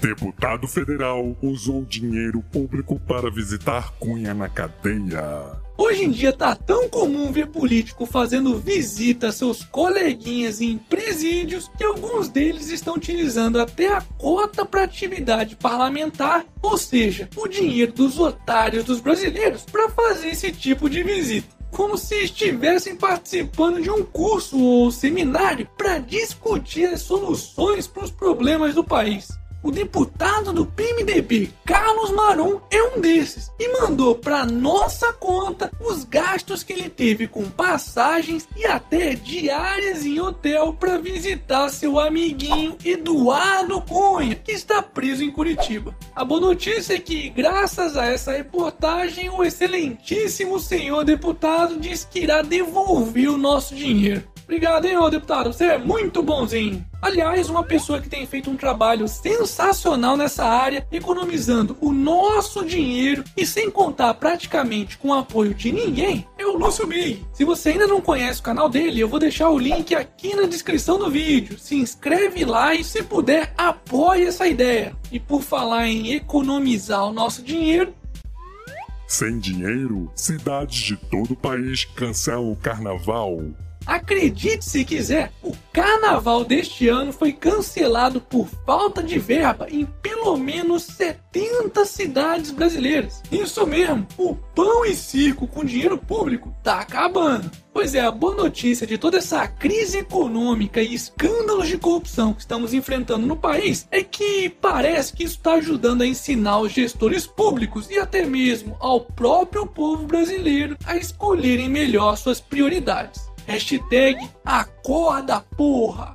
[0.00, 5.58] Deputado federal usou dinheiro público para visitar Cunha na cadeia.
[5.76, 11.68] Hoje em dia tá tão comum ver político fazendo visita a seus coleguinhas em presídios
[11.76, 17.92] que alguns deles estão utilizando até a cota para atividade parlamentar, ou seja, o dinheiro
[17.92, 23.90] dos otários dos brasileiros, para fazer esse tipo de visita como se estivessem participando de
[23.90, 29.37] um curso ou seminário para discutir as soluções para os problemas do país.
[29.60, 36.04] O deputado do PMDB, Carlos Maron, é um desses e mandou para nossa conta os
[36.04, 42.78] gastos que ele teve com passagens e até diárias em hotel para visitar seu amiguinho
[42.84, 45.92] Eduardo Cunha, que está preso em Curitiba.
[46.14, 52.20] A boa notícia é que, graças a essa reportagem, o excelentíssimo senhor deputado diz que
[52.20, 54.22] irá devolver o nosso dinheiro.
[54.48, 55.52] Obrigado, hein, ô deputado.
[55.52, 56.82] Você é muito bonzinho.
[57.02, 63.22] Aliás, uma pessoa que tem feito um trabalho sensacional nessa área, economizando o nosso dinheiro
[63.36, 67.26] e sem contar praticamente com o apoio de ninguém, é o Lúcio Big.
[67.34, 70.46] Se você ainda não conhece o canal dele, eu vou deixar o link aqui na
[70.46, 71.58] descrição do vídeo.
[71.58, 74.96] Se inscreve lá e, se puder, apoie essa ideia.
[75.12, 77.92] E por falar em economizar o nosso dinheiro,
[79.06, 83.38] Sem dinheiro, cidades de todo o país cancelam o carnaval.
[83.86, 90.36] Acredite se quiser, o carnaval deste ano foi cancelado por falta de verba em pelo
[90.36, 93.22] menos 70 cidades brasileiras.
[93.30, 97.50] Isso mesmo, o pão e circo com dinheiro público tá acabando.
[97.72, 102.40] Pois é, a boa notícia de toda essa crise econômica e escândalos de corrupção que
[102.40, 107.24] estamos enfrentando no país é que parece que isso está ajudando a ensinar os gestores
[107.24, 113.27] públicos e até mesmo ao próprio povo brasileiro a escolherem melhor suas prioridades.
[113.48, 116.14] Hashtag acorda porra.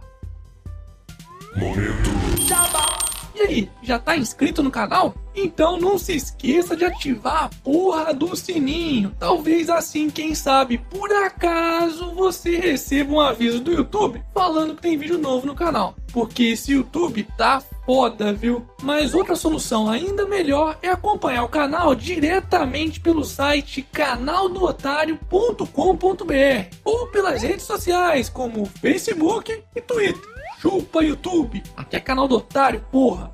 [1.57, 2.13] Momento.
[3.35, 5.15] E aí, já tá inscrito no canal?
[5.35, 9.15] Então não se esqueça de ativar a porra do sininho.
[9.17, 14.95] Talvez assim, quem sabe, por acaso você receba um aviso do YouTube falando que tem
[14.95, 15.95] vídeo novo no canal.
[16.11, 18.65] Porque esse YouTube tá foda, viu?
[18.81, 27.41] Mas outra solução ainda melhor é acompanhar o canal diretamente pelo site canaldootário.com.br ou pelas
[27.41, 30.33] redes sociais como Facebook e Twitter.
[30.59, 33.31] Chupa YouTube, até canal do otário, porra.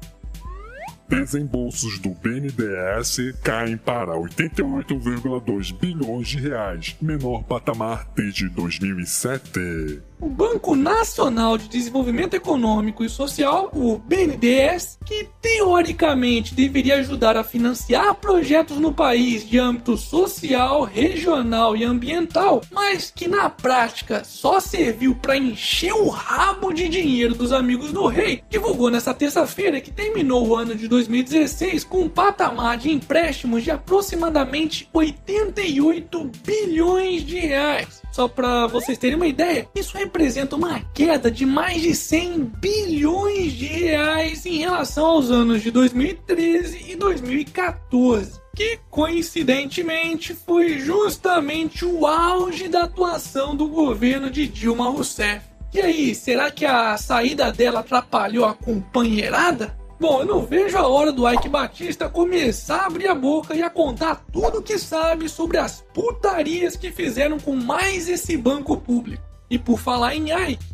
[1.10, 10.04] Desembolsos do BNDES caem para 88,2 bilhões de reais, menor patamar desde 2007.
[10.22, 17.44] O Banco Nacional de Desenvolvimento Econômico e Social, o BNDES, que teoricamente deveria ajudar a
[17.44, 24.60] financiar projetos no país de âmbito social, regional e ambiental, mas que na prática só
[24.60, 29.90] serviu para encher o rabo de dinheiro dos amigos do rei, divulgou nesta terça-feira que
[29.90, 37.40] terminou o ano de 2016 com um patamar de empréstimos de aproximadamente 88 bilhões de
[37.40, 38.02] reais.
[38.12, 43.54] Só para vocês terem uma ideia, isso representa uma queda de mais de 100 bilhões
[43.54, 48.40] de reais em relação aos anos de 2013 e 2014.
[48.56, 55.48] Que coincidentemente foi justamente o auge da atuação do governo de Dilma Rousseff.
[55.74, 59.79] E aí, será que a saída dela atrapalhou a companheirada?
[60.00, 63.62] Bom, eu não vejo a hora do Ike Batista começar a abrir a boca e
[63.62, 69.22] a contar tudo que sabe sobre as putarias que fizeram com mais esse banco público.
[69.50, 70.66] E por falar em Ike,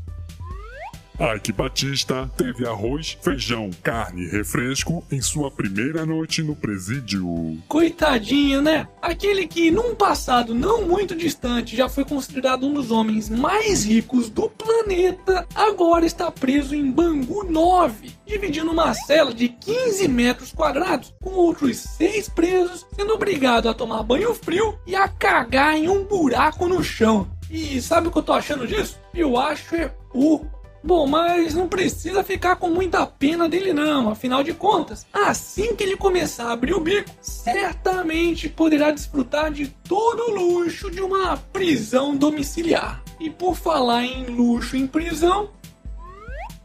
[1.18, 7.58] Ike Batista teve arroz, feijão, carne e refresco em sua primeira noite no presídio.
[7.70, 8.86] coitadinho, né?
[9.02, 14.30] Aquele que num passado não muito distante já foi considerado um dos homens mais ricos
[14.30, 21.16] do planeta, agora está preso em Bangu 9, dividindo uma cela de 15 metros quadrados
[21.22, 26.04] com outros seis presos, sendo obrigado a tomar banho frio e a cagar em um
[26.04, 27.30] buraco no chão.
[27.50, 29.00] E sabe o que eu tô achando disso?
[29.14, 30.65] Eu acho é pouco.
[30.86, 35.84] Bom, mas não precisa ficar com muita pena dele não, afinal de contas, assim que
[35.84, 41.38] ele começar a abrir o bico, certamente poderá desfrutar de todo o luxo de uma
[41.38, 43.04] prisão domiciliar.
[43.20, 45.50] E por falar em luxo em prisão,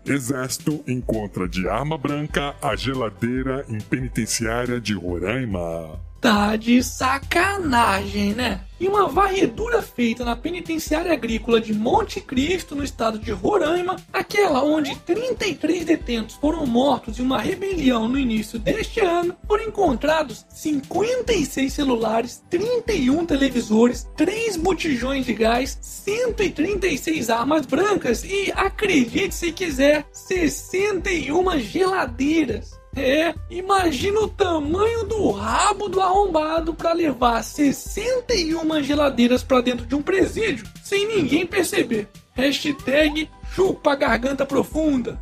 [0.04, 5.98] Exército encontra de arma branca a geladeira em penitenciária de Roraima.
[6.20, 8.60] Tá de sacanagem, né?
[8.78, 14.62] E uma varredura feita na penitenciária agrícola de Monte Cristo, no estado de Roraima, aquela
[14.62, 21.72] onde 33 detentos foram mortos em uma rebelião no início deste ano, foram encontrados 56
[21.72, 31.58] celulares, 31 televisores, 3 botijões de gás, 136 armas brancas e, acredite se quiser, 61
[31.60, 32.79] geladeiras.
[32.96, 39.94] É, imagina o tamanho do rabo do arrombado para levar 61 geladeiras para dentro de
[39.94, 42.08] um presídio sem ninguém perceber.
[42.34, 45.20] Hashtag chupa garganta profunda.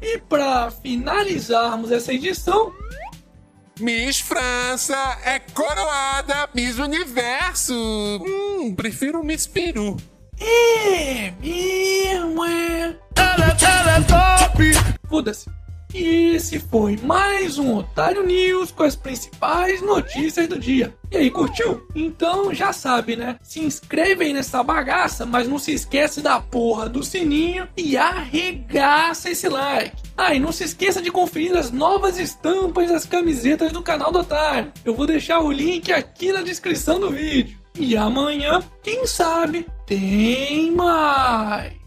[0.00, 2.72] E para finalizarmos essa edição,
[3.80, 7.74] Miss França é coroada Miss Universo.
[7.74, 9.96] Hum, prefiro Miss Peru.
[10.38, 12.96] é mesmo, é.
[13.16, 14.98] Ela, ela é top!
[15.08, 15.61] Foda-se.
[15.94, 20.94] E esse foi mais um Otário News com as principais notícias do dia.
[21.10, 21.86] E aí, curtiu?
[21.94, 23.38] Então já sabe, né?
[23.42, 29.28] Se inscreve aí nessa bagaça, mas não se esquece da porra do sininho e arregaça
[29.28, 29.94] esse like.
[30.16, 34.20] Ah, e não se esqueça de conferir as novas estampas das camisetas do canal do
[34.20, 34.72] Otário.
[34.84, 37.58] Eu vou deixar o link aqui na descrição do vídeo.
[37.78, 41.81] E amanhã, quem sabe, tem mais.